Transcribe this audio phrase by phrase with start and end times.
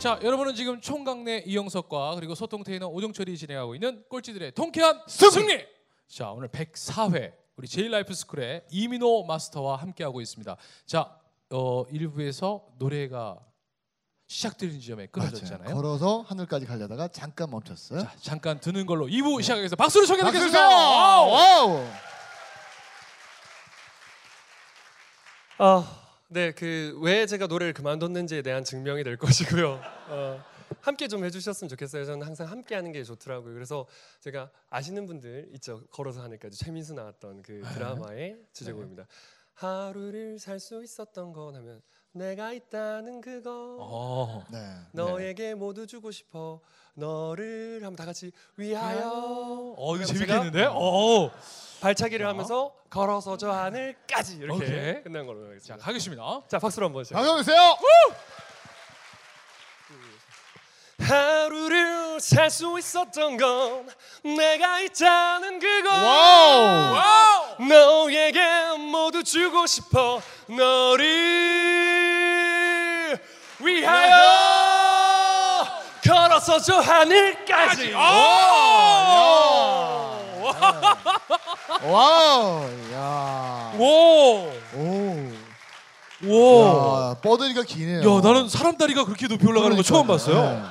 [0.00, 5.62] 자, 여러분은 지금 총각네 이영석과 그리고 소통테이너 오정철이 진행하고 있는 꼴찌들의 통쾌한 승리.
[6.08, 10.56] 자, 오늘 104회 우리 제일라이프 스쿨의 이민호 마스터와 함께하고 있습니다.
[10.86, 11.14] 자,
[11.50, 13.40] 어, 1부에서 노래가
[14.26, 15.74] 시작되는 지점에 끊어졌잖아요.
[15.74, 18.00] 걸어서 하늘까지 가려다가 잠깐 멈췄어요.
[18.00, 19.76] 자, 잠깐 듣는 걸로 2부 시작하겠습니다.
[19.76, 20.46] 박수를 청해 듣겠습니다.
[20.46, 20.66] 주세요.
[20.66, 21.30] 와우.
[21.30, 21.86] 와우.
[25.58, 26.00] 아,
[26.32, 29.80] 네, 그 왜 제가 노래를 그만뒀는지에 대한 증명이 될 것이고요.
[30.10, 30.44] 어,
[30.80, 32.04] 함께 좀 해주셨으면 좋겠어요.
[32.04, 33.52] 저는 항상 함께 하는 게 좋더라고요.
[33.52, 33.84] 그래서
[34.20, 35.82] 제가 아시는 분들 있죠.
[35.90, 39.06] 걸어서 하늘까지 최민수 나왔던 그 드라마의 주제곡입니다.
[39.54, 44.44] 하루를 살 수 있었던 건 하면 내가 있다는 그거 어.
[44.50, 44.58] 네.
[44.92, 46.60] 너에게 모두 주고 싶어
[46.94, 49.08] 너를 한번 다 같이 위하여
[49.76, 50.66] 어, 이거 그럼 재밌겠는데?
[50.72, 51.30] 어.
[51.80, 55.02] 발차기를 하면서 걸어서 저 하늘까지 이렇게 오케이.
[55.02, 55.84] 끝난 걸로 자, 하겠습니다.
[55.84, 56.42] 가겠습니다.
[56.48, 57.16] 자, 박수로 한번 시작.
[57.16, 57.58] 박수 주세요.
[60.98, 63.88] 하루를 살 수 있었던 건
[64.36, 65.88] 내가 있다는 그거.
[65.90, 67.64] 와우!
[67.66, 71.99] 너에게 모두 주고 싶어 너를
[73.62, 74.20] 위하여
[76.04, 78.00] 걸어서 저 하늘까지 아!
[81.82, 82.64] 와우.
[82.92, 83.72] 야.
[83.78, 84.50] 오!
[84.76, 85.30] 오.
[86.26, 86.62] 오!
[86.64, 88.00] 야, 뻗으니까 기네요.
[88.00, 90.34] 야, 나는 사람 다리가 그렇게 높이 올라가는 거 처음 그러니까요.
[90.34, 90.60] 봤어요.
[90.60, 90.62] 네.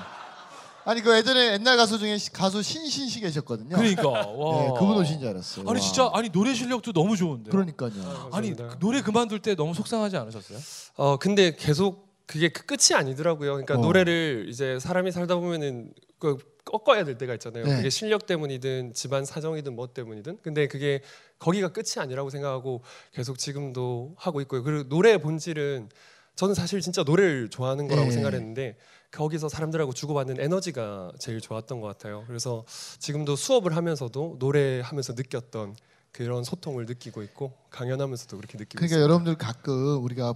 [0.85, 3.75] 아니 그 예전에 옛날 가수 중에 시- 가수 신신애 씨 계셨거든요.
[3.75, 4.23] 그러니까 와.
[4.23, 5.65] 네, 그분 오신 줄 알았어요.
[5.67, 5.85] 아니 와.
[5.85, 7.51] 진짜 아니 노래 실력도 너무 좋은데.
[7.51, 7.91] 그러니까요.
[8.31, 8.55] 아니.
[8.55, 10.57] 그 노래 그만둘 때 너무 속상하지 않으셨어요?
[10.97, 13.53] 어 근데 계속 그게 그 끝이 아니더라고요.
[13.53, 13.77] 그러니까 어.
[13.77, 17.65] 노래를 이제 사람이 살다 보면은 그 꺾어야 될 때가 있잖아요.
[17.65, 17.77] 네.
[17.77, 20.37] 그게 실력 때문이든 집안 사정이든 뭐 때문이든.
[20.43, 21.01] 근데 그게
[21.39, 24.61] 거기가 끝이 아니라고 생각하고 계속 지금도 하고 있고요.
[24.61, 25.89] 그리고 노래의 본질은
[26.35, 28.13] 저는 사실 진짜 노래를 좋아하는 거라고 네.
[28.13, 28.77] 생각했는데
[29.09, 32.25] 거기서 사람들하고 주고받는 에너지가 제일 좋았던 것 같아요.
[32.27, 32.63] 그래서
[32.99, 35.75] 지금도 수업을 하면서도 노래하면서 느꼈던
[36.11, 39.03] 그런 소통을 느끼고 있고 강연하면서도 그렇게 느끼고 그러니까 있어요.
[39.03, 40.35] 여러분들 가끔 우리가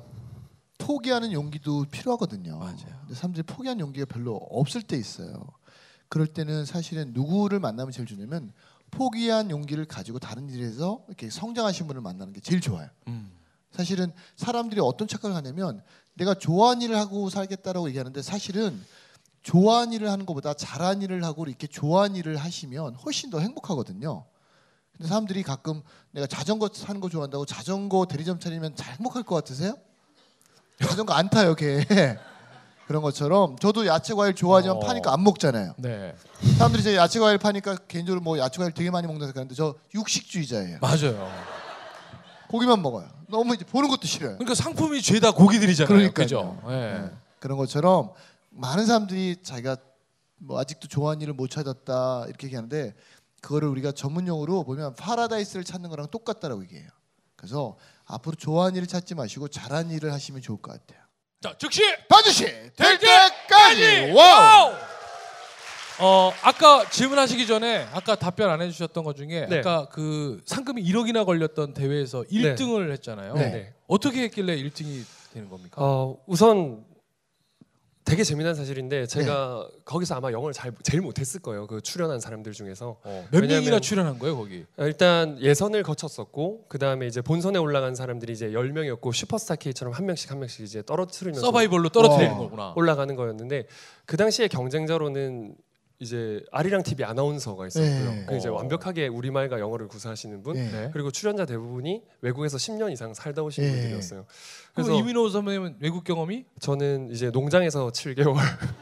[0.83, 2.57] 포기하는 용기도 필요하거든요.
[2.57, 2.75] 맞아요.
[2.75, 5.33] 근데 사람들이 포기하는 용기가 별로 없을 때 있어요.
[6.09, 8.51] 그럴 때는 사실은 누구를 만나면 제일 좋냐면
[8.91, 12.89] 포기한 용기를 가지고 다른 일에서 이렇게 성장하신 분을 만나는 게 제일 좋아요.
[13.07, 13.31] 음.
[13.71, 15.81] 사실은 사람들이 어떤 착각을 하냐면
[16.15, 18.79] 내가 좋아하는 일을 하고 살겠다라고 얘기하는데 사실은
[19.41, 24.25] 좋아하는 일을 하는 것보다 잘하는 일을 하고 이렇게 좋아하는 일을 하시면 훨씬 더 행복하거든요.
[24.91, 29.75] 근데 사람들이 가끔 내가 자전거 타는 거 좋아한다고 자전거 대리점 차리면 잘 행복할 것 같으세요?
[30.93, 31.83] 자전거 안 타요, 걔.
[32.85, 34.79] 그런 것처럼 저도 야채 과일 좋아하지만 어.
[34.79, 35.73] 파니까 안 먹잖아요.
[35.77, 36.13] 네.
[36.57, 40.79] 사람들이 이제 야채 과일 파니까 개인적으로 뭐 야채 과일 되게 많이 먹는다 생각하는데 저 육식주의자예요.
[40.81, 41.31] 맞아요.
[42.49, 43.07] 고기만 먹어요.
[43.29, 44.33] 너무 이제 보는 것도 싫어요.
[44.33, 45.87] 그러니까 상품이 죄다 고기들이잖아요.
[45.87, 46.23] 그러니까요.
[46.23, 46.61] 그죠?
[46.67, 46.71] 예.
[46.71, 47.11] 네.
[47.39, 48.11] 그런 것처럼
[48.51, 49.77] 많은 사람들이 자기가
[50.37, 52.93] 뭐 아직도 좋아하는 일을 못 찾았다 이렇게 얘기하는데
[53.41, 56.89] 그거를 우리가 전문 용어로 보면 파라다이스를 찾는 거랑 똑같다라고 얘기해요.
[57.35, 61.03] 그래서 앞으로 좋아하는 일을 찾지 마시고 잘하는 일을 하시면 좋을 것 같아요.
[61.41, 64.11] 자, 즉시 반드시 될될 때까지.
[64.13, 64.73] 와우!
[65.99, 69.59] 어 아까 질문하시기 전에 아까 답변 안 해주셨던 것 중에 네.
[69.59, 73.35] 아까 그 상금이 1억이나 걸렸던 대회에서 1등을 했잖아요.
[73.35, 73.49] 네.
[73.51, 73.73] 네.
[73.87, 75.03] 어떻게 했길래 1등이
[75.33, 75.81] 되는 겁니까?
[75.81, 76.83] 어, 우선
[78.05, 79.77] 되게 재미난 사실인데 제가 네.
[79.85, 81.67] 거기서 아마 영어를 잘 제일 못했을 거예요.
[81.67, 84.65] 그 출연한 사람들 중에서 어, 몇 왜냐면- 명이나 출연한 거예요 거기?
[84.77, 89.93] 어, 일단 예선을 거쳤었고 그 다음에 이제 본선에 올라간 사람들이 이제 10 명이었고 슈퍼스타 K처럼
[89.93, 92.37] 한 명씩 한 명씩 이제 떨어뜨리면서 서바이벌로 떨어뜨리는 어.
[92.37, 92.73] 거구나.
[92.75, 93.67] 올라가는 거였는데
[94.05, 95.55] 그 당시에 경쟁자로는
[96.03, 98.11] 이제 아리랑 TV 아나운서가 있었고요.
[98.11, 98.25] 네.
[98.27, 98.53] 그 이제 어.
[98.53, 100.69] 완벽하게 우리말과 영어를 구사하시는 분 네.
[100.69, 100.89] 네.
[100.93, 103.71] 그리고 출연자 대부분이 외국에서 10년 이상 살다 오신 네.
[103.71, 104.25] 분들이었어요.
[104.73, 108.35] 그래서 이민호 선배님은 외국 경험이 저는 이제 농장에서 7개월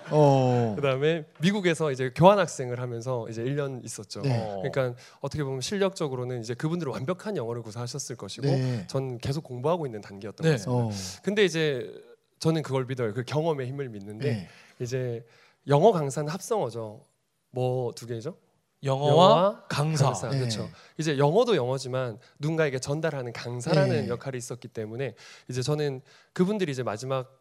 [0.09, 0.73] 어.
[0.75, 4.21] 그다음에 미국에서 이제 교환 학생을 하면서 이제 1년 있었죠.
[4.21, 4.37] 네.
[4.37, 4.61] 어.
[4.63, 8.85] 그러니까 어떻게 보면 실력적으로는 이제 그분들은 완벽한 영어를 구사하셨을 것이고 네.
[8.87, 10.51] 전 계속 공부하고 있는 단계였던 네.
[10.51, 10.85] 것 같습니다.
[10.85, 10.89] 어.
[11.23, 11.91] 근데 이제
[12.39, 13.13] 저는 그걸 믿어요.
[13.13, 14.47] 그 경험의 힘을 믿는데 네.
[14.79, 15.23] 이제
[15.67, 17.05] 영어 강사는 합성어죠.
[17.51, 18.37] 뭐 두 개죠?
[18.83, 20.05] 영어와 강사.
[20.05, 20.29] 강사.
[20.29, 20.39] 네.
[20.39, 20.67] 그렇죠.
[20.97, 24.07] 이제 영어도 영어지만 누군가에게 전달하는 강사라는 네.
[24.07, 25.13] 역할이 있었기 때문에
[25.47, 26.01] 이제 저는
[26.33, 27.39] 그분들이 이제 마지막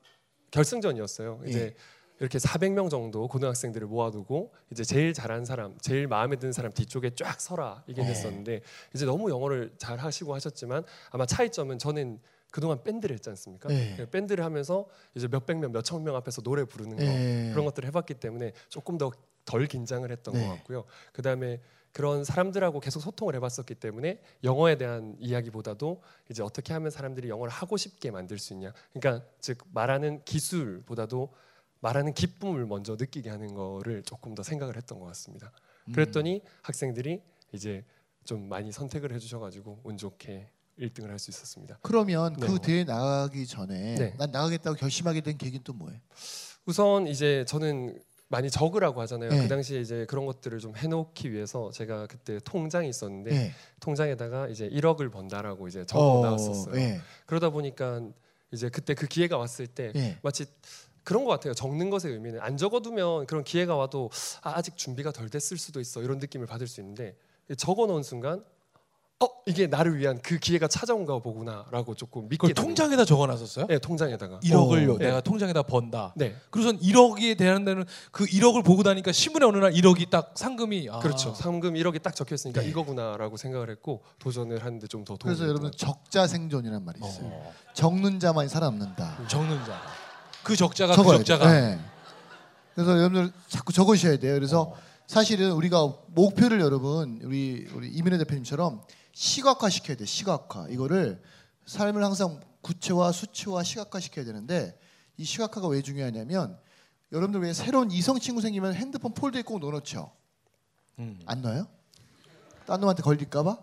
[0.50, 1.40] 결승전이었어요.
[1.46, 1.74] 이제 네.
[2.18, 7.40] 이렇게 400명 정도 고등학생들을 모아두고 이제 제일 잘한 사람, 제일 마음에 드는 사람 뒤쪽에 쫙
[7.40, 8.08] 서라 이게 네.
[8.08, 8.60] 됐었는데
[8.94, 12.20] 이제 너무 영어를 잘 하시고 하셨지만 아마 차이점은 저는
[12.50, 13.68] 그동안 밴드를 했지 않습니까?
[13.68, 13.94] 네.
[13.96, 17.48] 그 밴드를 하면서 이제 몇백 명, 몇천 명 앞에서 노래 부르는 거 네.
[17.52, 19.10] 그런 것들을 해봤기 때문에 조금 더
[19.50, 20.46] 덜 긴장을 했던 네.
[20.46, 20.84] 것 같고요.
[21.12, 21.60] 그 다음에
[21.92, 27.76] 그런 사람들하고 계속 소통을 해봤었기 때문에 영어에 대한 이야기보다도 이제 어떻게 하면 사람들이 영어를 하고
[27.76, 28.72] 싶게 만들 수 있냐.
[28.92, 31.32] 그러니까 즉 말하는 기술보다도
[31.80, 35.50] 말하는 기쁨을 먼저 느끼게 하는 거를 조금 더 생각을 했던 것 같습니다.
[35.88, 35.92] 음.
[35.94, 37.20] 그랬더니 학생들이
[37.52, 37.84] 이제
[38.24, 40.48] 좀 많이 선택을 해주셔가지고 운 좋게
[40.78, 41.78] 1등을 할 수 있었습니다.
[41.82, 42.46] 그러면 네.
[42.46, 44.14] 그 대회 나가기 전에 네.
[44.16, 45.98] 난 나가겠다고 결심하게 된 계기는 또 뭐예요?
[46.66, 47.98] 우선 이제 저는
[48.30, 49.28] 많이 적으라고 하잖아요.
[49.28, 49.42] 네.
[49.42, 53.52] 그 당시에 이제 그런 것들을 좀 해놓기 위해서 제가 그때 통장이 있었는데 네.
[53.80, 56.76] 통장에다가 이제 1억을 번다라고 이제 적어 놨었어요.
[56.76, 57.00] 예.
[57.26, 58.00] 그러다 보니까
[58.52, 60.16] 이제 그때 그 기회가 왔을 때 예.
[60.22, 60.46] 마치
[61.02, 61.54] 그런 것 같아요.
[61.54, 64.10] 적는 것의 의미는 안 적어두면 그런 기회가 와도
[64.42, 67.16] 아, 아직 준비가 덜 됐을 수도 있어 이런 느낌을 받을 수 있는데
[67.56, 68.44] 적어놓은 순간
[69.22, 73.66] 어 이게 나를 위한 그 기회가 찾아온가 보구나라고 조금 믿게 그걸 되는 통장에다 적어놨었어요?
[73.66, 74.96] 네 통장에다가 1억을 어.
[74.98, 76.14] 내가 통장에다 번다.
[76.16, 80.88] 네 그래서 1억에 대한 데는 그 1억을 보고 다니까 신문에 어느 날 1억이 딱 상금이
[80.90, 81.00] 아.
[81.00, 82.68] 그렇죠 상금 1억이 딱 적혀 있으니까 네.
[82.68, 87.26] 이거구나라고 생각을 했고 도전을 하는데 좀 더 도움이 그래서 여러분 적자 생존이란 말이 있어요.
[87.26, 87.52] 어.
[87.74, 89.26] 적는 자만이 살아남는다.
[89.28, 89.82] 적는 자.
[90.42, 91.60] 그 적자가 그 적어야 적자가 돼.
[91.60, 91.80] 네.
[92.74, 94.32] 그래서 여러분들 자꾸 적으셔야 돼요.
[94.34, 94.76] 그래서 어.
[95.06, 98.80] 사실은 우리가 목표를 여러분 우리 우리 이민호 대표님처럼
[99.12, 100.04] 시각화 시켜야 돼.
[100.04, 101.22] 시각화 이거를
[101.66, 104.78] 삶을 항상 구체화, 수치화, 시각화 시켜야 되는데
[105.16, 106.58] 이 시각화가 왜 중요하냐면
[107.12, 110.12] 여러분들 왜 새로운 이성 친구 생기면 핸드폰 폴더에 꼭 넣어놓죠.
[110.98, 111.20] 음.
[111.26, 111.66] 안 넣어요?
[112.66, 113.58] 딴 놈한테 걸릴까봐?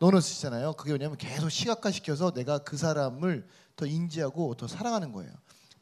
[0.00, 0.74] 넣어놓으시잖아요.
[0.74, 5.32] 그게 왜냐면 계속 시각화 시켜서 내가 그 사람을 더 인지하고 더 사랑하는 거예요.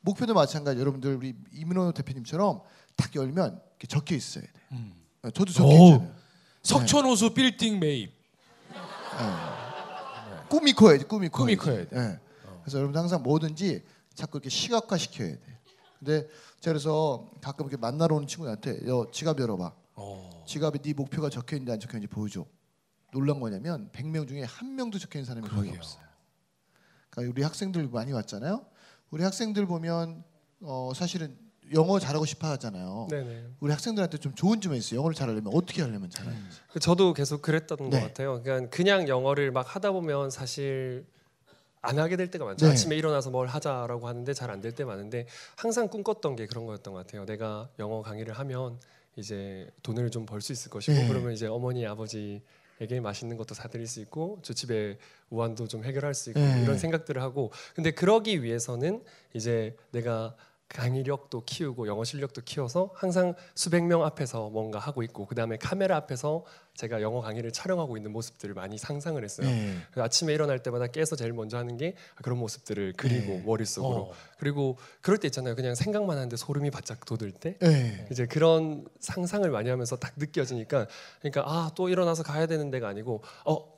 [0.03, 0.79] 목표도 마찬가지.
[0.79, 2.61] 여러분들 우리 이민호 대표님처럼
[2.97, 4.51] 딱 열면 적혀 있어야 돼.
[4.73, 4.95] 음.
[5.25, 5.87] 요 저도 적혀 오.
[5.93, 6.15] 있잖아요.
[6.63, 8.20] 석촌호수 빌딩 매입.
[10.49, 11.05] 꿈이 커야 돼.
[11.05, 11.63] 꿈이 커야 꿈이 돼.
[11.63, 11.97] 커야 돼.
[11.97, 12.21] 예.
[12.63, 13.85] 그래서 여러분 항상 뭐든지
[14.15, 15.41] 자꾸 이렇게 시각화 시켜야 돼.
[15.99, 16.23] 근데
[16.61, 19.73] 제가 그래서 가끔 이렇게 만나러 오는 친구한테 여 지갑 열어봐.
[19.97, 20.45] 어.
[20.47, 22.45] 지갑에 네 목표가 적혀 있는지 안 적혀 있는지 보여줘.
[23.13, 25.71] 놀란 거냐면 100명 중에 한 명도 적혀 있는 사람이 거의.
[25.77, 26.03] 없어요.
[27.11, 28.65] 그러니까 우리 학생들 많이 왔잖아요.
[29.11, 30.25] 우리 학생들 보면
[30.63, 31.37] 어 사실은
[31.73, 33.07] 영어 잘하고 싶어 하잖아요.
[33.11, 34.99] 네네 우리 학생들한테 좀 좋은 점이 있어요.
[34.99, 36.59] 영어를 잘하려면 어떻게 하려면 잘하는지.
[36.81, 38.01] 저도 계속 그랬던 네.
[38.01, 38.43] 것 같아요.
[38.43, 41.07] 그러니까 그냥 영어를 막 하다 보면 사실
[41.83, 42.67] 안 하게 될 때가 많죠.
[42.67, 42.73] 네.
[42.73, 45.27] 아침에 일어나서 뭘 하자라고 하는데 잘 안 될 때 많은데
[45.57, 47.25] 항상 꿈꿨던 게 그런 거였던 것 같아요.
[47.25, 48.79] 내가 영어 강의를 하면
[49.17, 51.09] 이제 돈을 좀 벌 수 있을 것이고 네.
[51.09, 52.43] 그러면 이제 어머니 아버지
[52.83, 54.97] 에게 맛있는 것도 사드릴 수 있고 저 집에
[55.29, 56.63] 우환도 좀 해결할 수 있고 네.
[56.63, 60.35] 이런 생각들을 하고 근데 그러기 위해서는 이제 내가
[60.71, 65.97] 강의력도 키우고 영어 실력도 키워서 항상 수백 명 앞에서 뭔가 하고 있고 그 다음에 카메라
[65.97, 66.45] 앞에서
[66.75, 69.47] 제가 영어 강의를 촬영하고 있는 모습들을 많이 상상을 했어요.
[69.47, 69.77] 네.
[69.97, 73.43] 아침에 일어날 때마다 깨서 제일 먼저 하는 게 그런 모습들을 그리고 네.
[73.45, 74.13] 머릿속으로 어.
[74.39, 75.57] 그리고 그럴 때 있잖아요.
[75.57, 78.07] 그냥 생각만 하는데 소름이 바짝 돋을 때 네.
[78.11, 80.87] 이제 그런 상상을 많이 하면서 딱 느껴지니까
[81.21, 83.70] 그러니까 아 또 일어나서 가야 되는 데가 아니고 어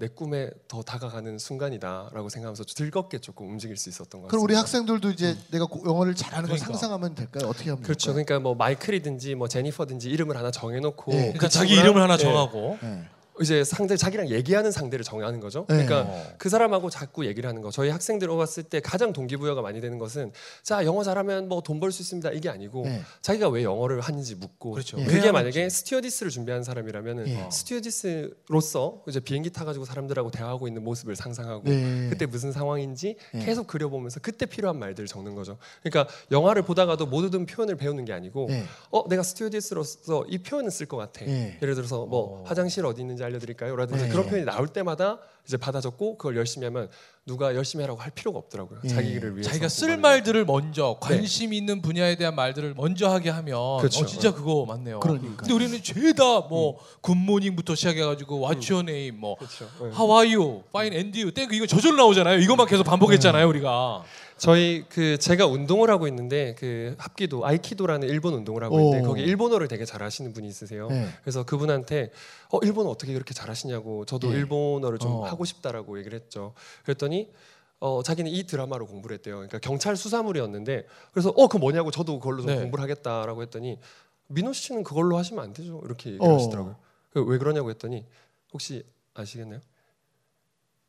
[0.00, 4.30] 내 꿈에 더 다가가는 순간이다라고 생각하면서 즐겁게 조금 움직일 수 있었던 것 같습니다.
[4.30, 6.66] 그럼 우리 학생들도 이제 내가 고- 영어를 잘하는 걸 그러니까.
[6.78, 7.46] 상상하면 될까요?
[7.50, 8.14] 어떻게 하면 그렇죠.
[8.14, 8.24] 될까요?
[8.24, 11.18] 그러니까 뭐 마이클이든지 뭐 제니퍼든지 이름을 하나 정해놓고 네.
[11.18, 13.04] 그러니까 그 자기 친구랑, 이름을 하나 네, 정하고 네.
[13.40, 15.66] 이제 상대 자기랑 얘기하는 상대를 정하는 거죠.
[15.68, 15.84] 네.
[15.86, 16.32] 그러니까 어.
[16.38, 17.70] 그 사람하고 자꾸 얘기를 하는 거.
[17.70, 20.32] 저희 학생들 왔을 때 가장 동기부여가 많이 되는 것은
[20.62, 23.00] 자 영어 잘하면 뭐 돈 벌 수 있습니다 이게 아니고 네.
[23.22, 24.98] 자기가 왜 영어를 하는지 묻고 그렇죠.
[24.98, 25.04] 예.
[25.06, 25.32] 왜 그게.
[25.32, 27.48] 만약에 스튜어디스를 준비한 사람이라면은 예.
[27.50, 32.08] 스튜어디스로서 이제 비행기 타가지고 사람들하고 대화하고 있는 모습을 상상하고 네.
[32.10, 33.38] 그때 무슨 상황인지 예.
[33.44, 35.58] 계속 그려보면서 그때 필요한 말들을 적는 거죠.
[35.82, 38.64] 그러니까 영화를 보다가도 모든 표현을 배우는 게 아니고 네.
[38.90, 41.26] 어 내가 스튜어디스로서 이 표현을 쓸 것 같아.
[41.26, 41.58] 예.
[41.62, 42.44] 예를 들어서 뭐 어.
[42.46, 43.74] 화장실 어디 있는지 알려드릴까요?
[43.76, 44.10] 라든지 네.
[44.10, 46.88] 그런 표현이 나올 때마다 이제 받아 적고 그걸 열심히 하면
[47.26, 48.80] 누가 열심히 하라고 할 필요가 없더라고요.
[48.84, 48.88] 예.
[48.88, 53.80] 자기를 위해서 자기가 쓸 말들을 먼저 관심 있는 분야에 대한 말들을 먼저 하게 하면 네.
[53.80, 54.02] 그렇죠.
[54.02, 55.00] 어, 진짜 그거 맞네요.
[55.00, 55.36] 그러니까.
[55.36, 59.66] 근데 우리는 죄다 뭐 굿모닝부터 시작해가지고 What's your name, 뭐 그렇죠.
[59.80, 59.86] 네.
[59.88, 62.38] How are you, Fine and you, 땡 이거 저절로 나오잖아요.
[62.40, 64.04] 이것만 계속 반복했잖아요, 우리가.
[64.40, 69.08] 저희 그 제가 운동을 하고 있는데 그 합기도 아이키도라는 일본 운동을 하고 있는데 오.
[69.08, 70.88] 거기 일본어를 되게 잘하시는 분이 있으세요.
[70.88, 71.08] 네.
[71.20, 72.10] 그래서 그분한테
[72.48, 74.38] 어 일본어 어떻게 그렇게 잘하시냐고 저도 예.
[74.38, 75.24] 일본어를 좀 어.
[75.26, 76.54] 하고 싶다라고 얘기를 했죠.
[76.84, 77.30] 그랬더니
[77.80, 79.34] 어 자기는 이 드라마로 공부를 했대요.
[79.36, 82.56] 그러니까 경찰 수사물이었는데 그래서 어그 뭐냐고 저도 그걸로 좀 네.
[82.60, 83.78] 공부를 하겠다라고 했더니
[84.28, 85.82] 민호 씨는 그걸로 하시면 안 되죠.
[85.84, 86.36] 이렇게 얘기를 어.
[86.36, 86.76] 하시더라고요.
[87.10, 88.06] 그왜 그러냐고 했더니
[88.54, 89.60] 혹시 아시겠나요?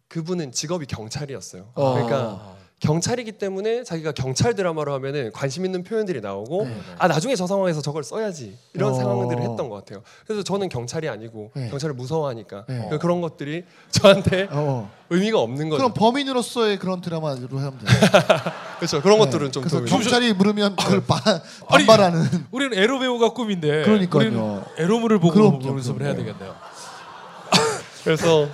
[0.07, 1.71] 그분은 직업이 경찰이었어요.
[1.75, 1.93] 어.
[1.95, 6.75] 그러니까 경찰이기 때문에 자기가 경찰 드라마로 하면은 관심 있는 표현들이 나오고 네.
[6.97, 8.93] 아 나중에 저 상황에서 저걸 써야지 이런 어.
[8.95, 10.01] 상황들을 했던 것 같아요.
[10.25, 11.69] 그래서 저는 경찰이 아니고 네.
[11.69, 12.89] 경찰을 무서워하니까 네.
[12.99, 14.91] 그런 것들이 저한테 어.
[15.11, 15.77] 의미가 없는 거죠.
[15.77, 17.99] 그럼 범인으로서의 그런 드라마로 하면 돼요.
[18.79, 19.01] 그렇죠.
[19.01, 21.21] 그런 것들은 좀 그래서 더 경찰이 물으면 그걸 바,
[21.67, 24.21] 아니, 반발하는 우리는 에로 배우가 꿈인데 그러니까요.
[24.27, 26.15] 우리는 에로물을 보고 그럼요, 연습을 해야.
[26.15, 26.55] 되겠네요.
[28.03, 28.47] 그래서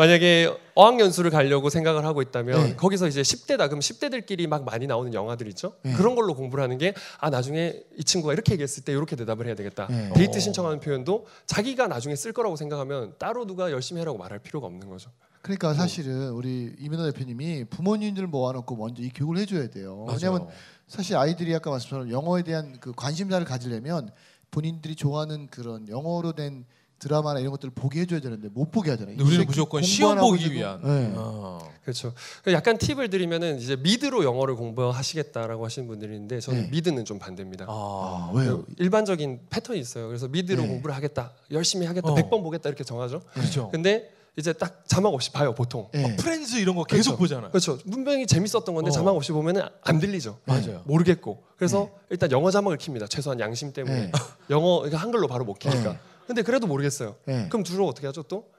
[0.00, 2.76] 만약에 어학연수를 가려고 생각을 하고 있다면 네.
[2.76, 5.74] 거기서 이제 10대다 그럼 10대들끼리 막 많이 나오는 영화들 있죠.
[5.82, 5.92] 네.
[5.94, 9.54] 그런 걸로 공부를 하는 게 아 나중에 이 친구가 이렇게 얘기했을 때 이렇게 대답을 해야
[9.54, 9.86] 되겠다.
[9.88, 10.10] 네.
[10.14, 10.40] 데이트 어.
[10.40, 15.10] 신청하는 표현도 자기가 나중에 쓸 거라고 생각하면 따로 누가 열심히 하라고 말할 필요가 없는 거죠.
[15.42, 20.06] 그러니까 사실은 우리 이민호 대표님이 부모님들 모아놓고 먼저 이 교육을 해줘야 돼요.
[20.08, 20.54] 왜냐하면 맞아요.
[20.86, 24.10] 사실 아이들이 아까 말씀처럼 영어에 대한 그 관심사를 가지려면
[24.50, 26.64] 본인들이 좋아하는 그런 영어로 된
[27.00, 29.16] 드라마나 이런 것들을 보게 해줘야 되는데 못 보게 하잖아요.
[29.18, 30.80] 우리는 무조건 시험 보기 위한.
[30.84, 31.12] 네.
[31.16, 31.58] 어.
[31.82, 32.12] 그렇죠.
[32.48, 36.68] 약간 팁을 드리면은 이제 미드로 영어를 공부하시겠다라고 하시는 분들이 있는데 저는 네.
[36.70, 37.64] 미드는 좀 반대입니다.
[37.68, 38.64] 아, 아, 왜요?
[38.64, 40.06] 그 일반적인 패턴이 있어요.
[40.06, 40.68] 그래서 미드로 네.
[40.68, 42.14] 공부를 하겠다, 열심히 하겠다, 어.
[42.14, 43.22] 100번 보겠다 이렇게 정하죠.
[43.32, 43.70] 그렇죠.
[43.70, 45.88] 근데 이제 딱 자막 없이 봐요 보통.
[45.92, 46.16] 네.
[46.16, 47.18] 프렌즈 이런 거 계속 그렇죠.
[47.18, 47.50] 보잖아요.
[47.50, 47.78] 그렇죠.
[47.90, 48.92] 분명히 재밌었던 건데 어.
[48.92, 50.38] 자막 없이 보면은 안 들리죠.
[50.44, 50.82] 맞아요.
[50.84, 51.42] 모르겠고.
[51.56, 53.08] 그래서 일단 영어 자막을 킵니다.
[53.08, 54.12] 최소한 양심 때문에 네.
[54.50, 55.96] 영어 그러니까 한글로 바로 못 키니까.
[56.20, 56.26] 네.
[56.26, 57.16] 근데 그래도 모르겠어요.
[57.26, 57.48] 네.
[57.48, 58.50] 그럼 주로 어떻게 하죠 또?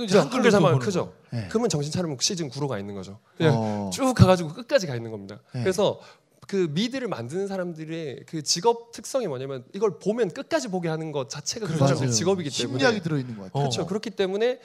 [0.00, 1.06] 이제 한글 한글로 자막을 보는 크죠.
[1.06, 1.12] 거.
[1.30, 1.46] 네.
[1.48, 3.18] 그러면 정신 차리면 시즌 9로 가 있는 거죠.
[3.36, 3.90] 그냥 어.
[3.92, 5.40] 쭉 가가지고 끝까지 가 있는 겁니다.
[5.54, 5.62] 네.
[5.62, 6.00] 그래서
[6.46, 11.66] 그 미드를 만드는 사람들의 그 직업 특성이 뭐냐면 이걸 보면 끝까지 보게 하는 것 자체가
[11.66, 11.94] 그 그렇죠.
[11.94, 13.52] 사람의 직업이기 때문에 심리학이 들어 있는 것 같아요.
[13.54, 13.58] 어.
[13.60, 13.86] 그렇죠.
[13.86, 14.60] 그렇기 때문에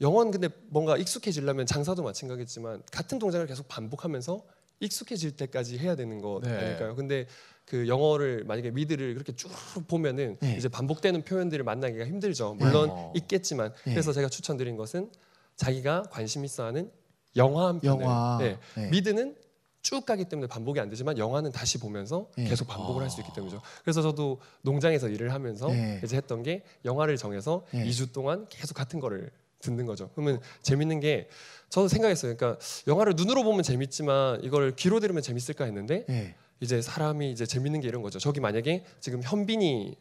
[0.00, 4.42] 영어는 근데 뭔가 익숙해지려면 장사도 마찬가지지만 같은 동작을 계속 반복하면서
[4.80, 6.50] 익숙해질 때까지 해야 되는 거 네.
[6.50, 6.94] 아닐까요?
[6.94, 7.26] 근데
[7.66, 9.50] 그 영어를 만약에 미드를 그렇게 쭉
[9.86, 10.56] 보면은 네.
[10.56, 12.54] 이제 반복되는 표현들을 만나기가 힘들죠.
[12.54, 13.12] 물론 어.
[13.14, 13.92] 있겠지만 네.
[13.92, 15.10] 그래서 제가 추천드린 것은
[15.56, 16.90] 자기가 관심 있어하는
[17.36, 18.38] 영화 한 편을 영화.
[18.40, 18.58] 네.
[18.74, 18.90] 네.
[18.90, 19.36] 미드는
[19.82, 22.44] 쭉 가기 때문에 반복이 안 되지만 영화는 다시 보면서 네.
[22.44, 23.20] 계속 반복을 할수 아.
[23.20, 23.62] 있기 때문이죠.
[23.82, 26.00] 그래서 저도 농장에서 일을 하면서 네.
[26.02, 27.84] 이제 했던 게 영화를 정해서 네.
[27.86, 29.30] 2주 동안 계속 같은 거를
[29.60, 30.10] 듣는 거죠.
[30.14, 31.28] 그러면 재밌는 게
[31.68, 32.36] 저도 생각했어요.
[32.36, 36.34] 그러니까 영화를 눈으로 보면 재밌지만 이걸 귀로 들으면 재밌을까 했는데 네.
[36.60, 38.18] 이제 사람이 이제 재밌는 게 이런 거죠.
[38.18, 39.96] 저기 만약에 지금 현빈이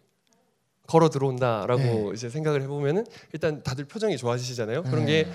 [0.87, 2.11] 걸어 들어온다라고 네.
[2.15, 4.83] 이제 생각을 해보면은 일단 다들 표정이 좋아지시잖아요.
[4.83, 5.23] 그런 네.
[5.23, 5.33] 게 어,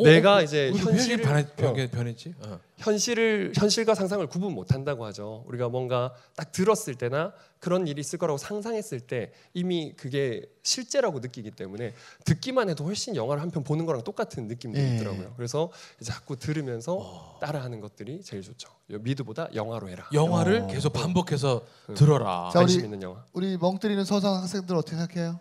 [0.00, 1.46] 내가 어, 이제 우리 현실을 변해, 어.
[1.56, 2.34] 변, 변했지.
[2.40, 2.58] 어.
[2.78, 5.44] 현실을 현실과 상상을 구분 못 한다고 하죠.
[5.46, 11.52] 우리가 뭔가 딱 들었을 때나 그런 일이 있을 거라고 상상했을 때 이미 그게 실제라고 느끼기
[11.52, 14.96] 때문에 듣기만 해도 훨씬 영화를 한 편 보는 거랑 똑같은 느낌들이 예.
[14.96, 15.32] 있더라고요.
[15.36, 15.70] 그래서
[16.02, 18.68] 자꾸 들으면서 따라하는 것들이 제일 좋죠.
[18.88, 20.08] 미드보다 영화로 해라.
[20.12, 20.66] 영화를 어.
[20.66, 21.94] 계속 반복해서 음.
[21.94, 22.50] 들어라.
[22.52, 23.24] 자, 우리- 관심 있는 영화.
[23.32, 25.38] 우리 멍 때리는 서상 학생들 어떻게 생각해요?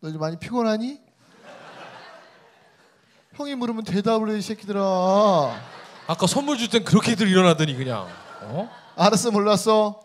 [0.00, 1.07] 너 이제 많이 피곤하니?
[3.38, 4.80] 형이 물으면 대답을 해 이 새끼들아.
[6.08, 8.08] 아까 선물 줄 땐 그렇게들 일어나더니 그냥.
[8.42, 8.68] 어?
[8.96, 10.00] 알았어 몰랐어.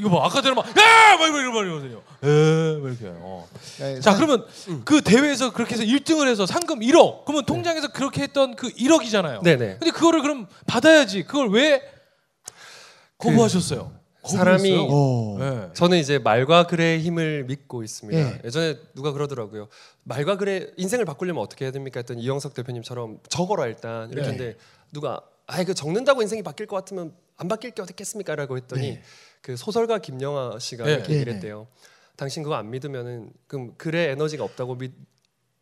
[0.00, 0.26] 이거 봐.
[0.26, 1.16] 아까 전에 막 야!
[1.18, 1.96] 막 이러고 이러거든요.
[2.22, 3.06] 에, 막 이렇게.
[3.18, 3.48] 어.
[3.80, 4.46] 야, 자, 사- 그러면
[4.84, 7.24] 그 대회에서 그렇게 해서 1등을 해서 상금 1억.
[7.24, 9.42] 그러면 통장에서 그렇게 했던 그 1억이잖아요.
[9.42, 9.78] 네네.
[9.78, 11.24] 근데 그거를 그럼 받아야지.
[11.24, 11.82] 그걸 왜
[13.18, 13.92] 거부하셨어요?
[14.24, 14.90] 사람이-?
[14.90, 15.38] 오.
[15.38, 15.68] 네.
[15.74, 18.18] 저는 이제 말과 글의 힘을 믿고 있습니다.
[18.20, 18.40] 예.
[18.44, 19.68] 예전에 누가 그러더라고요.
[20.04, 22.00] 말과 글의 인생을 바꾸려면 어떻게 해야 됩니까?
[22.00, 24.32] 했더니 이영석 대표님처럼 적어라 일단 이렇게 네.
[24.32, 24.58] 했는데
[24.92, 29.02] 누가 아 이거 적는다고 인생이 바뀔 것 같으면 안 바뀔 게 어떻겠습니까?라고 했더니 네.
[29.40, 30.92] 그 소설가 김영하 씨가 네.
[30.94, 31.46] 이렇게 얘기를 네, 네.
[31.46, 31.68] 했대요.
[32.16, 34.92] 당신 그거 안 믿으면은 그럼 글의 에너지가 없다고 믿,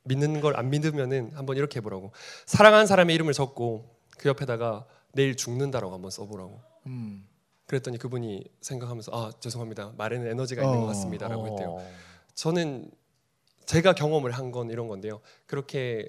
[0.05, 2.13] 믿는 걸 안 믿으면은 한번 이렇게 해보라고
[2.47, 6.61] 사랑하는 사람의 이름을 적고 그 옆에다가 내일 죽는다라고 한번 써보라고.
[6.87, 7.27] 음.
[7.67, 10.87] 그랬더니 그분이 생각하면서 아 죄송합니다 말에는 에너지가 있는 것 어.
[10.89, 11.71] 같습니다라고 했대요.
[11.81, 11.91] 어.
[12.35, 12.91] 저는
[13.65, 15.21] 제가 경험을 한 건 이런 건데요.
[15.47, 16.09] 그렇게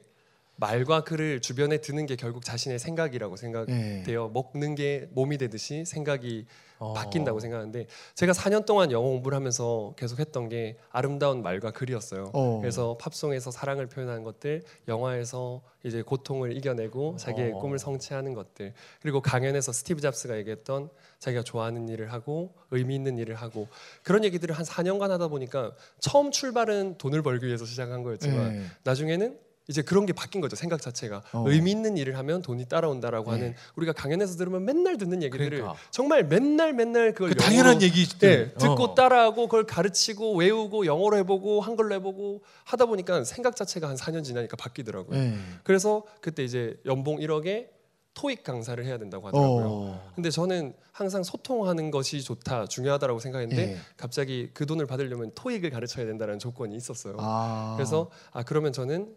[0.58, 4.28] 말과 글을 주변에 드는 게 결국 자신의 생각이라고 생각돼요.
[4.28, 4.34] 네.
[4.34, 6.46] 먹는 게 몸이 되듯이 생각이
[6.80, 6.94] 어.
[6.94, 12.32] 바뀐다고 생각하는데 제가 4년 동안 영어 공부를 하면서 계속 했던 게 아름다운 말과 글이었어요.
[12.34, 12.60] 어.
[12.60, 17.60] 그래서 팝송에서 사랑을 표현하는 것들, 영화에서 이제 고통을 이겨내고 자기의 어.
[17.60, 23.36] 꿈을 성취하는 것들, 그리고 강연에서 스티브 잡스가 얘기했던 자기가 좋아하는 일을 하고 의미 있는 일을
[23.36, 23.68] 하고
[24.04, 28.64] 그런 얘기들을 한 4년간 하다 보니까 처음 출발은 돈을 벌기 위해서 시작한 거였지만 네.
[28.84, 31.44] 나중에는 이제 그런 게 바뀐 거죠 생각 자체가 어.
[31.48, 33.38] 의미 있는 일을 하면 돈이 따라온다라고 네.
[33.38, 35.76] 하는 우리가 강연에서 들으면 맨날 듣는 얘기들을 그러니까.
[35.92, 38.96] 정말 맨날 맨날 그걸 그 당연한 얘기 네, 듣고 어.
[38.96, 44.56] 따라하고 그걸 가르치고 외우고 영어로 해보고 한글로 해보고 하다 보니까 생각 자체가 한 4년 지나니까
[44.56, 45.20] 바뀌더라고요.
[45.20, 45.36] 네.
[45.64, 47.68] 그래서 그때 이제 연봉 1억에
[48.14, 49.66] 토익 강사를 해야 된다고 하더라고요.
[49.68, 50.12] 어.
[50.16, 53.78] 근데 저는 항상 소통하는 것이 좋다, 중요하다라고 생각했는데 네.
[53.96, 57.18] 갑자기 그 돈을 받으려면 토익을 가르쳐야 된다는 조건이 있었어요.
[57.20, 57.76] 아.
[57.78, 59.14] 그래서 아 그러면 저는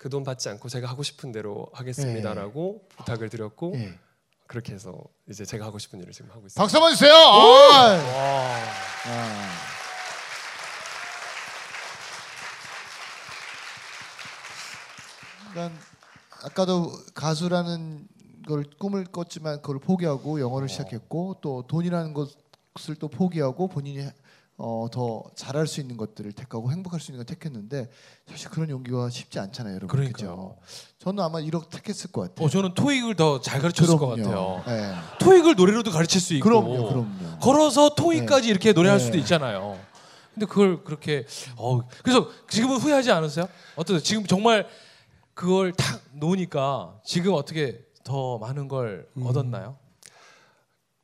[0.00, 3.98] 그 돈 받지 않고 제가 하고 싶은 대로 하겠습니다라고 부탁을 드렸고 네.
[4.46, 6.58] 그렇게 해서 이제 제가 하고 싶은 일을 지금 하고 있습니다.
[6.58, 7.12] 박수 한번 주세요.
[7.12, 7.36] 아.
[7.36, 7.98] 와.
[9.04, 9.70] 아.
[16.44, 18.08] 아까도 가수라는
[18.48, 24.08] 걸 꿈을 꿨지만 그걸 포기하고 영어를 시작했고 또 돈이라는 것을 또 포기하고 본인이
[24.62, 27.88] 어, 더 잘할 수 있는 것들을 택하고 행복할 수 있는 걸 택했는데
[28.26, 29.88] 사실 그런 용기가 쉽지 않잖아요, 여러분.
[29.88, 30.56] 그러니까요.
[30.60, 30.92] 그죠?
[30.98, 32.44] 저는 아마 1억 택했을 것 같아요.
[32.46, 34.62] 어 저는 토익을 더 잘 가르쳤을 것 같아요.
[34.66, 34.92] 네.
[35.18, 37.38] 토익을 노래로도 가르칠 수 있고 그럼요, 그럼요.
[37.40, 39.04] 걸어서 토익까지 이렇게 노래할 네.
[39.04, 39.78] 수도 있잖아요.
[40.34, 41.24] 근데 그걸 그렇게
[41.56, 43.48] 어 그래서 지금은 후회하지 않으세요?
[43.76, 44.00] 어떠세요?
[44.02, 44.68] 지금 정말
[45.32, 49.26] 그걸 탁 놓으니까 지금 어떻게 더 많은 걸 음.
[49.26, 49.78] 얻었나요?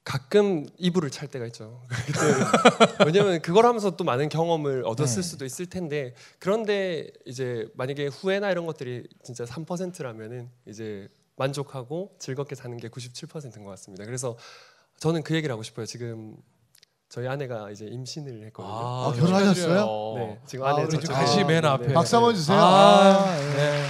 [0.07, 1.83] 가끔 이불을 찰 때가 있죠.
[3.05, 5.29] 왜냐면 그걸 하면서 또 많은 경험을 얻었을 네.
[5.29, 12.77] 수도 있을 텐데 그런데 이제 만약에 후회나 이런 것들이 진짜 3%라면은 이제 만족하고 즐겁게 사는
[12.77, 14.05] 게 97%인 것 같습니다.
[14.05, 14.39] 그래서
[15.01, 15.87] 저는 그 얘기를 하고 싶어요.
[15.87, 16.37] 지금
[17.09, 18.73] 저희 아내가 이제 임신을 했거든요.
[18.73, 19.55] 아, 결혼하셨어요?
[19.55, 20.15] 축하드려요.
[20.19, 21.93] 네, 지금 아, 아내 지금 다시 맨 앞에.
[21.93, 22.57] 박수 한번 주세요.
[22.57, 23.57] 아, 아, 예.
[23.57, 23.87] 네.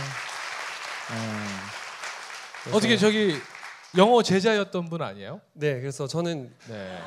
[2.73, 3.39] 어, 어떻게 저기
[3.97, 5.41] 영어 제자였던 분 아니에요?
[5.55, 6.99] 네, 그래서 저는 네.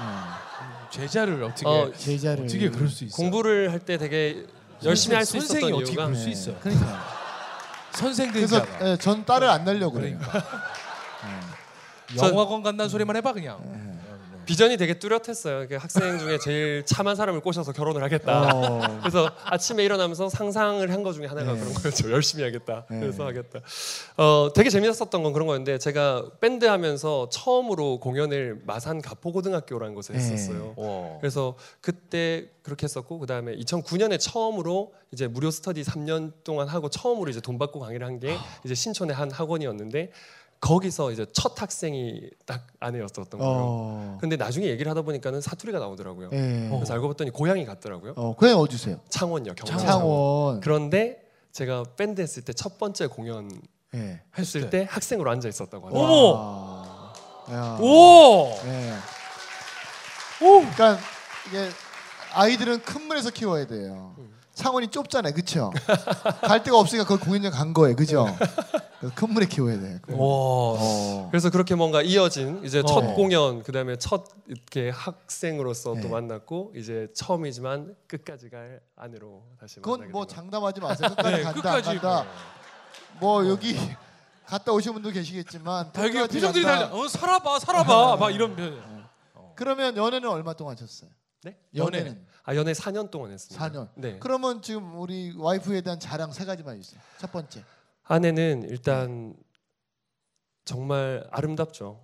[0.00, 3.16] 어, 제자를 어떻게 어, 제자를 어떻게 그럴 수 있어요?
[3.16, 4.46] 공부를 할 때 되게
[4.84, 6.56] 열심히 할 수 있었던 선생이 어떻게 이유가 그럴 수 있어요?
[6.60, 7.04] 그러니까.
[7.92, 10.16] 선생 그래서 되자가 예, 전 딸을 안 그래요.
[10.16, 10.42] 그러니까
[12.16, 13.91] 전- 영화관 간다는 소리만 해봐 그냥.
[14.42, 14.44] 네.
[14.46, 15.68] 비전이 되게 뚜렷했어요.
[15.68, 18.50] 그 학생 중에 제일 참한 사람을 꼬셔서 결혼을 하겠다.
[18.54, 21.58] 어, 그래서 아침에 일어나면서 상상을 한 것 중에 하나가 네.
[21.60, 22.10] 그런 거였죠.
[22.12, 22.86] 열심히 하겠다.
[22.90, 23.00] 네.
[23.00, 23.60] 그래서 하겠다.
[24.16, 30.18] 어, 되게 재밌었던 건 그런 거였는데 제가 밴드 하면서 처음으로 공연을 마산 가포고등학교라는 곳에 네.
[30.18, 30.74] 했었어요.
[30.76, 31.18] 와.
[31.20, 37.40] 그래서 그때 그렇게 했었고 그다음에 2009년에 처음으로 이제 무료 스터디 3년 동안 하고 처음으로 이제
[37.40, 40.12] 돈 받고 강의를 한 게 이제 신촌의 한 학원이었는데
[40.66, 43.52] 거기서 이제 첫 학생이 딱 아내였었던 거예요.
[43.52, 46.30] 어, 근데 나중에 얘기를 하다 보니까는 사투리가 나오더라고요.
[46.32, 46.68] 예.
[46.72, 48.12] 그래서 알고 봤더니 고향이 같더라고요.
[48.16, 49.00] 어, 고향 어디세요?
[49.08, 49.86] 창원요, 경남 창원.
[49.86, 50.60] 창원.
[50.60, 53.50] 그런데 제가 밴드 했을 때 첫 번째 공연
[53.94, 54.22] 예.
[54.38, 56.00] 했을 때 학생으로 앉아 있었다고 하네요.
[56.00, 56.14] 어머!
[56.32, 57.12] 와.
[57.50, 57.78] 야.
[57.80, 58.48] 오!
[58.64, 58.92] 예.
[60.46, 60.60] 오!
[60.60, 60.96] 그러니까
[61.48, 61.68] 이게
[62.34, 64.14] 아이들은 큰 문에서 키워야 돼요.
[64.54, 65.72] 창원이 좁잖아요, 그렇죠?
[66.42, 68.26] 갈 데가 없으니까 그걸 공연장 간 거예요, 그죠?
[69.00, 70.00] 그래서 큰 문에 키워야 돼.
[70.08, 70.16] 와.
[70.18, 71.28] 어.
[71.30, 73.14] 그래서 그렇게 뭔가 이어진 이제 첫 어.
[73.14, 76.00] 공연 그다음에 첫 이렇게 학생으로서 네.
[76.02, 80.26] 또 만났고 이제 처음이지만 끝까지 갈 아내로 다시 그건 뭐.
[80.26, 81.08] 장담하지 마세요.
[81.08, 82.26] 끝까지 네, 간다, 끝까지 안 간다.
[83.18, 83.76] 뭐 여기
[84.46, 86.64] 갔다 오신 분도 계시겠지만 끝까지 표정들이.
[86.64, 88.62] 다 어, 살아봐, 살아봐, 막 이런 표
[89.56, 91.10] 그러면 연애는 얼마 동안 하셨어요?
[91.44, 91.58] 네?
[91.74, 93.68] 연애는 아 연애 4년 동안 했습니다.
[93.70, 93.88] 4년.
[93.94, 94.18] 네.
[94.20, 97.00] 그러면 지금 우리 와이프에 대한 자랑 세 가지만 해주세요.
[97.18, 97.64] 첫 번째.
[98.04, 99.34] 아내는 일단
[100.64, 102.00] 정말 아름답죠.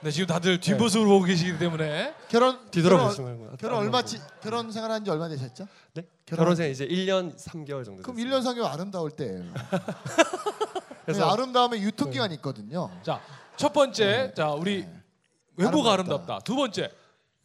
[0.00, 3.56] 네, 지금 다들 뒷모습을 보고 계시기 때문에 결혼 뒤돌아보지 결혼, 말고.
[3.56, 5.68] 결혼 얼마 지, 결혼 생활한 지 얼마 되셨죠?
[5.94, 6.06] 네?
[6.26, 8.36] 결혼- 결혼생 이제 1년 3개월 정도 그럼 됐습니다.
[8.38, 9.44] 1년 상교 아름다울 때예요.
[9.52, 12.90] 그래서 그래서 아름다움에 유통기한이 있거든요.
[13.02, 13.20] 자,
[13.56, 15.02] 첫 번째, 자, 우리 네.
[15.56, 16.14] 외모가 아름답다.
[16.34, 16.38] 아름답다.
[16.40, 16.90] 두 번째.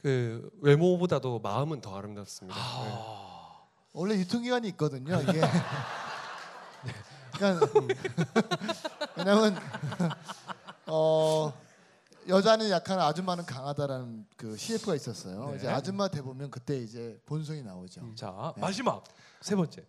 [0.02, 2.58] 그 외모보다도 마음은 더 아름답습니다.
[2.60, 2.84] 아.
[2.84, 3.68] 네.
[3.94, 5.20] 원래 유통기한이 있거든요.
[5.22, 5.42] 이게
[7.34, 7.68] 그러니까
[9.16, 9.58] 왜냐면
[10.86, 11.52] 어
[12.28, 15.52] 여자는 약한 아줌마는 강하다라는 그 CF가 있었어요.
[15.52, 15.58] 네.
[15.58, 18.14] 이제 아줌마 돼 보면 그때 이제 본성이 나오죠.
[18.16, 18.62] 자, 네.
[18.62, 19.04] 마지막
[19.42, 19.84] 세 번째.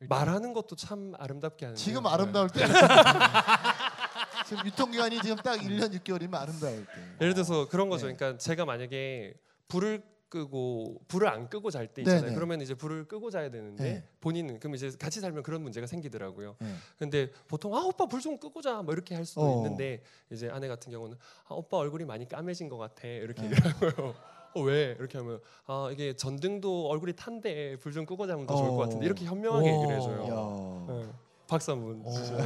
[0.00, 2.64] 말하는 것도 참 아름답게 하는데 지금 아름다울 때
[4.46, 6.92] 지금 유통기한이 지금 딱 1년 6개월이면 아름다울 때.
[7.20, 8.06] 예를 들어서 그런 거죠.
[8.06, 8.14] 네.
[8.14, 9.34] 그러니까 제가 만약에
[9.68, 12.22] 불을 끄고 불을 안 끄고 잘 때 있잖아요.
[12.22, 12.34] 네네.
[12.34, 14.04] 그러면 이제 불을 끄고 자야 되는데 네.
[14.20, 16.56] 본인은 그럼 이제 같이 살면 그런 문제가 생기더라고요.
[16.60, 16.74] 네.
[16.98, 19.56] 근데 보통 아 오빠 불 좀 끄고 자 뭐 이렇게 할 수도 어.
[19.56, 23.48] 있는데 이제 아내 같은 경우는 아 오빠 얼굴이 많이 까매진 것 같아 이렇게 네.
[23.50, 24.14] 얘기를 하고요.
[24.54, 28.68] 어, 왜 이렇게 하면 아 이게 전등도 얼굴이 탄데 불 좀 끄고 자면 더 좋을
[28.70, 28.78] 것 어.
[28.80, 29.74] 같은데 이렇게 현명하게 오.
[29.74, 30.24] 얘기를 해줘요.
[30.26, 30.94] 야.
[31.06, 31.12] 네.
[31.46, 32.10] 박수 한번 오.
[32.12, 32.36] 주시죠.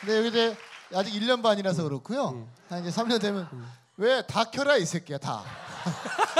[0.00, 0.56] 근데 여기 이제
[0.94, 2.28] 아직 1년 반이라서 그렇고요.
[2.30, 2.48] 음.
[2.68, 3.66] 한 이제 3년 되면 음.
[3.96, 5.42] 왜다 켜라 이 새끼야 다.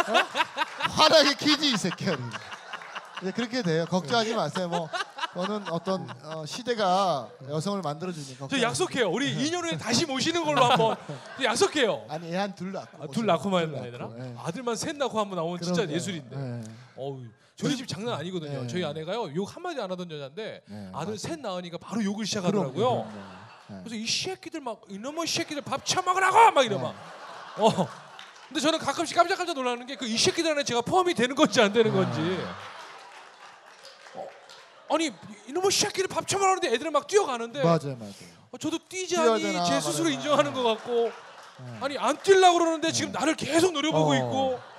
[0.09, 0.91] 어?
[0.91, 2.17] 화나게 키지 이 새끼야.
[3.23, 3.85] 이제 그렇게 돼요.
[3.87, 4.69] 걱정하지 마세요.
[4.69, 4.89] 뭐
[5.35, 8.47] 저는 어떤 어, 시대가 여성을 만들어 주니까.
[8.49, 9.11] 저 약속해요.
[9.11, 10.97] 우리 2년 후에 다시 모시는 걸로 한번
[11.39, 12.05] 저 약속해요.
[12.09, 13.03] 아니 애 한 둘 낳고.
[13.03, 14.09] 아, 둘 낳고만 둘 해야 되나?
[14.19, 14.35] 예.
[14.39, 15.95] 아들만 셋 낳고 한번 나오면 진짜 그럼요.
[15.95, 16.37] 예술인데.
[16.37, 16.63] 예.
[16.97, 17.23] 어우,
[17.57, 18.63] 저희 집 장난 아니거든요.
[18.63, 18.67] 네.
[18.69, 21.19] 저희 아내가요 욕 한마디 안 하던 여자인데 네, 아들.
[21.19, 22.75] 셋 낳으니까 바로 욕을 시작하더라고요.
[22.75, 23.07] 그럼요.
[23.09, 23.13] 예.
[23.13, 23.44] 그
[23.85, 26.95] 래서 이 새끼들 막 이놈의 새끼들 밥 처먹으라고 막 이러 막.
[27.59, 27.89] 어.
[28.49, 31.73] 근데 저는 가끔씩 깜짝깜짝 놀라는 게 그 이 새끼들 안에 제가 포함이 되는 건지 안
[31.73, 32.21] 되는 건지.
[34.15, 34.27] 어,
[34.95, 35.11] 아니
[35.49, 38.13] 이놈의 새끼들 밥 처먹으라는데 애들은 막 뛰어가는데 맞아요, 맞아요.
[38.53, 38.79] 어, 저도
[39.39, 40.53] 되나 제 스스로 말아야 인정하는.
[40.53, 40.93] 것 같고
[41.59, 41.79] 네.
[41.81, 44.17] 아니 안 뛰려고 그러는데 지금 나를 계속 노려보고 어.
[44.17, 44.74] 있고.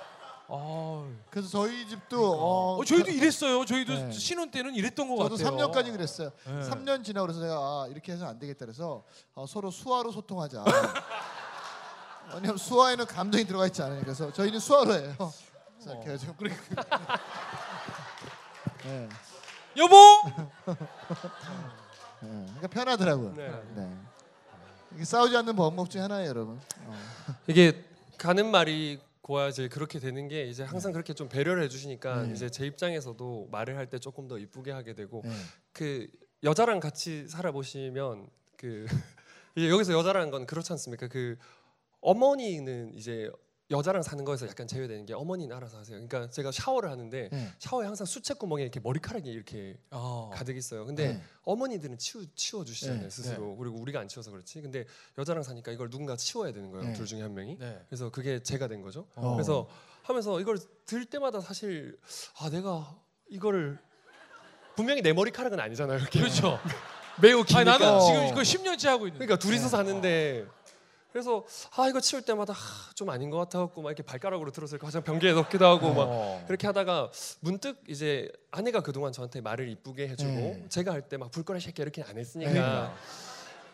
[0.48, 3.64] 아, 그래서 저희 집도 어, 어, 저희도 이랬어요.
[3.64, 4.12] 저희도 네.
[4.12, 5.56] 신혼 때는 이랬던 것 저도 같아요.
[5.72, 6.30] 3년까지 그랬어요.
[6.44, 6.52] 네.
[6.60, 9.02] 3년 지나고 그래서 내가 아, 이렇게 해서는 안 되겠다 그래서
[9.34, 10.64] 어, 서로 수화로 소통하자.
[12.34, 14.00] 왜냐면 수화에는 감정이 들어가 있지 않아요.
[14.00, 15.14] 그래서 저희는 수화로 해요.
[15.84, 16.00] 자, 어.
[16.04, 16.26] 그래서
[18.84, 19.08] 네,
[19.76, 19.96] 여보.
[22.20, 22.28] 네.
[22.46, 23.34] 그러니까 편하더라고요.
[23.34, 23.62] 네.
[23.74, 23.96] 네.
[24.94, 26.60] 이게 싸우지 않는 방법 중에 하나예요, 여러분.
[26.86, 26.94] 어.
[27.46, 27.84] 이게
[28.16, 32.32] 가는 말이 고야 이제 그렇게 되는 게 이제 항상 그렇게 좀 배려를 해주시니까 네.
[32.32, 35.30] 이제 제 입장에서도 말을 할 때 조금 더 이쁘게 하게 되고 네.
[35.72, 36.06] 그
[36.44, 38.86] 여자랑 같이 살아보시면 그
[39.56, 41.08] 이제 여기서 여자라는 건 그렇지 않습니까?
[41.08, 41.36] 그
[42.00, 43.28] 어머니는 이제
[43.70, 45.96] 여자랑 사는 거에서 약간 제외되는 게 어머니는 알아서 하세요.
[45.96, 47.52] 그러니까 제가 샤워를 하는데 네.
[47.58, 50.30] 샤워에 항상 수채 구멍에 이렇게 머리카락이 이렇게 어.
[50.32, 50.86] 가득 있어요.
[50.86, 51.22] 근데 네.
[51.42, 53.56] 어머니들은 치우 치워 주시잖아요 네, 스스로.
[53.56, 54.60] 그리고 우리가 안 치워서 그렇지.
[54.60, 54.84] 근데
[55.18, 56.88] 여자랑 사니까 이걸 누군가 치워야 되는 거예요.
[56.88, 56.92] 네.
[56.92, 57.58] 둘 중에 한 명이.
[57.58, 57.80] 네.
[57.88, 59.08] 그래서 그게 제가 된 거죠.
[59.16, 59.34] 어.
[59.34, 59.68] 그래서
[60.02, 61.98] 하면서 이걸 들 때마다 사실
[62.38, 62.96] 아 내가
[63.28, 63.78] 이거를
[64.76, 65.98] 분명히 내 머리카락은 아니잖아요.
[65.98, 66.60] 이렇게 그렇죠.
[67.20, 67.64] 매우 아니 기니까.
[67.64, 68.00] 나는 어.
[68.00, 69.26] 지금 이거 10년째 하고 있는데.
[69.26, 70.46] 그러니까 둘이서 사는데
[71.16, 75.02] 그래서 아 이거 치울 때마다 아, 좀 아닌 것 같아갖고 막 이렇게 발가락으로 들어서 화장
[75.02, 76.44] 변기에 넣기도 하고 막 어.
[76.46, 80.64] 그렇게 하다가 문득 이제 아내가 그동안 저한테 말을 이쁘게 해주고 네.
[80.68, 82.96] 제가 할 때 막 불거라 새끼 이렇게 안 했으니까 그러니까.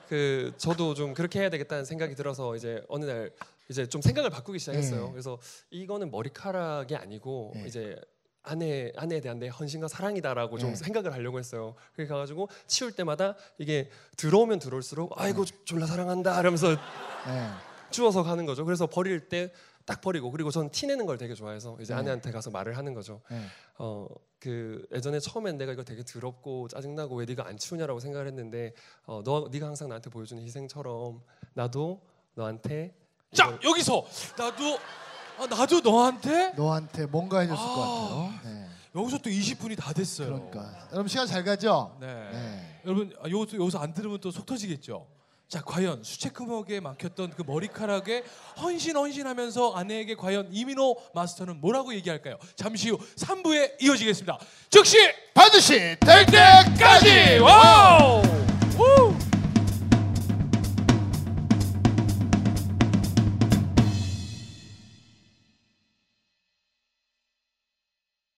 [0.09, 3.33] 그 저도 좀 그렇게 해야 되겠다는 생각이 들어서 이제 어느 날
[3.69, 5.07] 이제 좀 생각을 바꾸기 시작했어요.
[5.07, 5.11] 네.
[5.11, 5.39] 그래서
[5.71, 7.65] 이거는 머리카락이 아니고 네.
[7.67, 7.97] 이제
[8.43, 10.77] 아내 아내에 대한 내 헌신과 사랑이다라고 좀 네.
[10.77, 11.75] 생각을 하려고 했어요.
[11.95, 17.49] 그래 가가지고 치울 때마다 이게 들어오면 들어올수록 아이고 졸라 사랑한다 이러면서 네.
[17.91, 18.65] 주워서 가는 거죠.
[18.65, 19.53] 그래서 버릴 때
[19.85, 21.99] 딱 버리고 그리고 저는 티 내는 걸 되게 좋아해서 이제 네.
[22.01, 23.21] 아내한테 가서 말을 하는 거죠.
[23.31, 23.43] 네.
[23.79, 28.75] 어그 예전에 처음엔 내가 이거 되게 더럽고 짜증나고 왜 네가 안 치우냐라고 생각을 했는데
[29.07, 31.23] 어 너 네가 항상 나한테 보여주는 희생처럼
[31.55, 32.01] 나도
[32.35, 32.95] 너한테
[33.33, 34.07] 자 여기서
[34.39, 34.79] 나도
[35.38, 37.87] 아, 나도 너한테 너한테 뭔가 해줬을 것 아.
[37.87, 38.33] 같아요.
[38.45, 38.66] 네.
[38.95, 40.29] 여기서 또 20분이 다 됐어요.
[40.51, 41.97] 그러니까 여러분 시간 잘 가죠?
[42.01, 42.07] 네.
[42.07, 42.79] 네.
[42.85, 45.07] 여러분 아, 여기서 여기서 안 들으면 또 속 터지겠죠.
[45.49, 48.25] 자 과연 수채크먹에 막혔던 그 머리카락에
[48.59, 52.38] 헌신 헌신하면서 아내에게 과연 이민호 마스터는 뭐라고 얘기할까요?
[52.57, 54.38] 잠시 후 3부에 이어지겠습니다.
[54.71, 54.97] 즉시
[55.35, 58.23] 반드시 될 때까지 와!